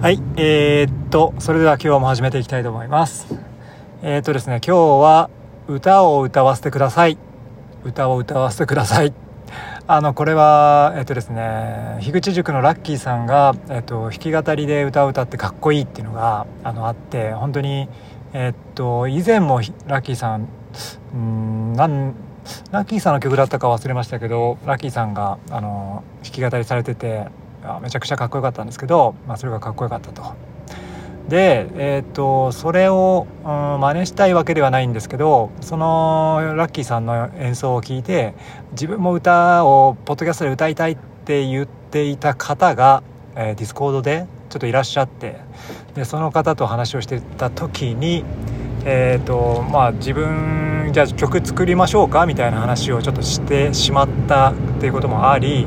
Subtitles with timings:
[0.00, 3.34] はい、えー、っと、それでは今日も始めていきたいと思います。
[4.00, 5.28] えー、っとですね、今日は
[5.66, 7.18] 歌を歌わせてください。
[7.82, 9.12] 歌を歌わせてください。
[9.88, 17.88] あの、これは、えー、っとですね、樋口塾のラッキーさんが、えっと、弾き語りで歌を歌ってかっこいいっていうのが、あの、あって、本当に、
[18.34, 19.58] えっと、以前も
[19.88, 20.46] ラッキーさん、
[21.12, 22.14] うんなん
[22.70, 27.26] ラッキーさんの曲だったか忘れましたけどラッキーさんがあの弾き語りされてて
[27.82, 30.34] めちゃくちゃかっこよかったんですけど、まあ、それがかっこよかったと。
[31.28, 33.48] で、えーと、それを、うん、
[33.80, 38.34] 真似したいわけではないんですけどそのラッキーさんの演奏を聞いて
[38.72, 40.96] 自分も歌をポッドキャストで歌いたいっ
[41.26, 43.02] て言っていた方が、
[43.36, 45.36] えー、ディスコードでちょっといらっしゃって
[45.94, 48.24] でその方と話をしてた時に、
[48.86, 55.66] えーとまあ、自分じゃあ曲作りましょうかみたいな話をちょっとしてしまったっていうこともあり。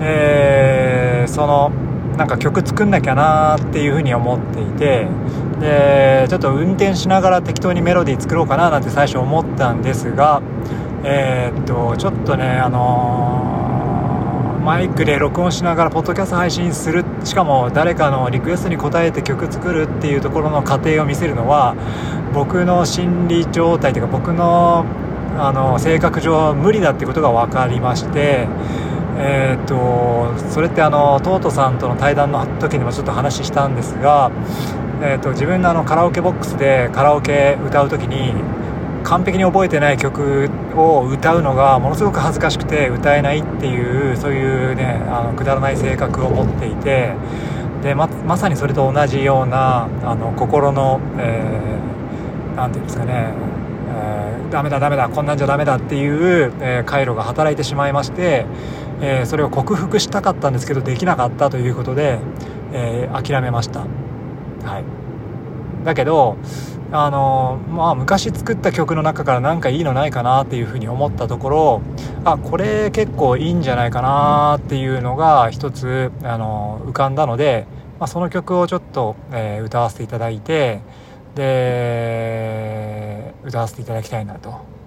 [0.00, 1.70] えー、その
[2.16, 5.08] なんか曲作んなきゃなーっていうふうに思っていて
[5.60, 10.42] でちょっと運転しながら適当にメロディー作ろうかななんて最初思ったんですが
[11.04, 21.74] えー、っとちょっとねあのー、マイクで録音しながらポッドキャスト配信するしかも誰かのリクエストに応えて曲作るっていうところの過程を見せるのは
[22.34, 24.84] 僕の心理状態というか僕の
[25.38, 28.46] あの性格上無理だってことが分かりまして
[29.18, 34.30] えーと、それってあのトートさんとの対談の時にもちょっと話したんですが、
[35.02, 38.34] えーと、と自分のあのカラオケボックスでカラオケ歌う時に
[39.04, 47.14] 完璧に覚えてない曲を歌うのがものすごく恥ずかしくて歌えないっていうそういうねあのくだらない性格を持っていて
[47.82, 53.32] でままさにそれと同じようなあの心の何、えー、て言うんですかね
[54.50, 58.46] ダメだダメだこんなんじゃダメだっていう、えー、回路が働いてしまいまして、
[59.00, 62.18] えー、それを克服したかったんですけどできなかったということで、
[62.72, 63.80] えー、諦めました。
[63.80, 63.86] は
[64.80, 65.84] い。
[65.84, 66.36] だけど
[66.92, 71.82] あのまあ昔作った曲の中から何かいいのないかなっていうふうに思ったところ
[72.24, 77.66] あこれ結構いいんじゃないかなっていうのが一つあの浮かんだので、
[78.00, 80.80] まあ、その曲をちょっと、え歌わせていただいて
[81.36, 83.09] で
[83.50, 84.80] 歌わせていただきたいなと。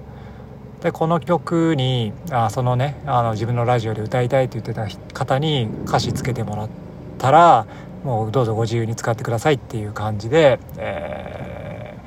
[0.81, 6.69] でこの曲にあそのねあの自分のラジオで歌いたいって言ってた方に歌詞つけてもらっ
[7.17, 7.65] たら
[8.03, 11.97] もうどうぞご自由に使ってくださいっていう感じで、え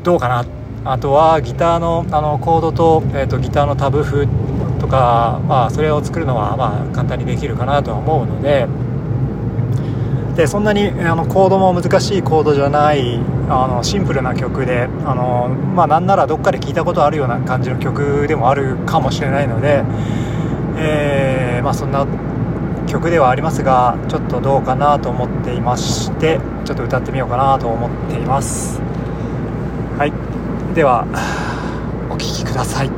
[0.00, 0.46] ー、どうかな
[0.86, 4.26] あとはギターのあのコードと,、えーと、とギターのタブ譜
[4.80, 8.66] とか、まあ、それを作るのはまあ簡単にできるかなとは思うので。
[10.36, 19.82] でそんなにあのコードも難しいコードじゃないあのシンプルな曲であの、まあ、なんならどっかで聴いたことあるような感じの曲でもあるかもしれないので、
[20.76, 22.06] えー、まあ、そんな
[22.86, 28.78] 曲ではありますがちょっとどうかなと思っていましてちょっと歌ってみようかなと思っています。
[29.98, 30.12] はい。
[30.74, 31.06] では
[32.10, 32.90] お聴きください。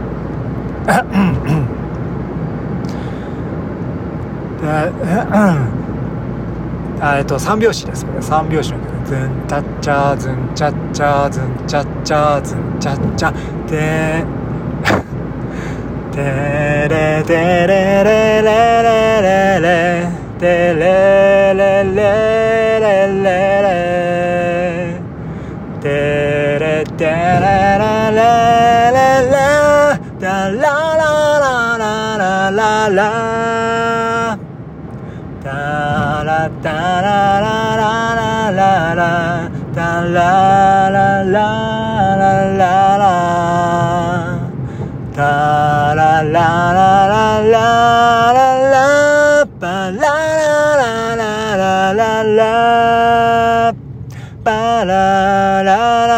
[7.00, 8.04] えっと、三拍子です。
[8.04, 13.34] これ三拍子の曲ズンチャッチャーズンチャッチャーズンチャッチャーズンチャッチャー
[13.66, 14.24] で
[16.12, 16.18] テ
[16.90, 19.72] れテれレレレれレ
[20.40, 21.94] れレれレ
[22.74, 23.70] レレレ
[25.80, 28.20] テれテれレれ
[28.90, 29.38] レレ
[30.20, 30.58] ララ
[30.96, 31.06] ラ
[31.38, 33.47] ラララララ
[36.60, 39.12] Da la la la la la la
[39.76, 41.48] da la la la
[42.20, 43.14] la la la
[45.18, 46.48] da la la
[46.78, 47.68] la la la
[48.36, 48.86] la la
[49.60, 52.52] ba la la la la la la la
[54.42, 55.80] ba la la
[56.10, 56.17] la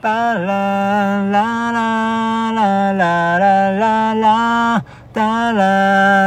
[0.00, 5.58] パララララララララタラ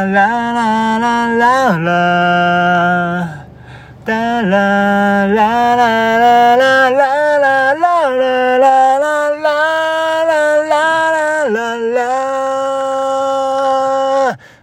[0.06, 1.08] ラララ
[1.38, 1.88] ララ
[4.04, 4.48] タラ
[5.28, 10.76] ララララララララララ
[11.08, 11.56] ララ
[11.96, 12.02] ラ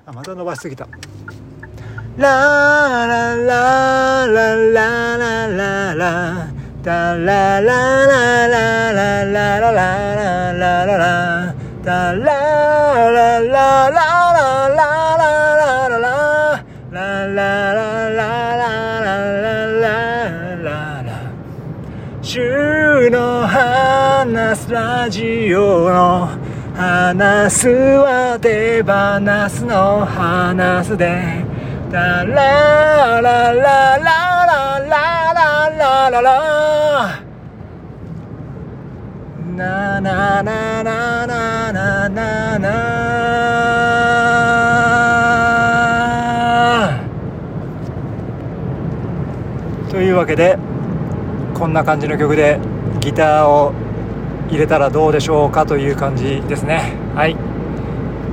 [0.04, 0.86] あまた伸ばしすぎた
[2.18, 2.28] ラ
[3.06, 11.54] ラララララララタララララララララララララ
[11.84, 12.22] タラ
[13.10, 15.28] ラララララララ
[15.58, 19.10] ララララララララ
[19.80, 19.92] ラ
[20.62, 21.32] ララ
[22.22, 26.28] 週の話すラジオの
[26.76, 31.44] 話すは手放すの話すで
[31.90, 34.68] タララララララ
[35.34, 36.67] ララララ
[39.56, 42.68] なななななななな
[49.90, 50.58] というわけで
[51.54, 52.60] こんな感じの曲で
[53.00, 53.72] ギターを
[54.48, 57.36] 入れたらどうでしょうかという感じですねはい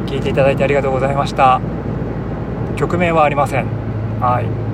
[0.07, 1.61] 聴いていただいてありがとうございました
[2.75, 3.65] 曲名はありません
[4.19, 4.64] はい